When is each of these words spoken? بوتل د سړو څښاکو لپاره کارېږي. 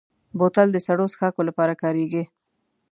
بوتل 0.37 0.67
د 0.71 0.77
سړو 0.87 1.05
څښاکو 1.11 1.41
لپاره 1.49 1.73
کارېږي. 1.81 2.23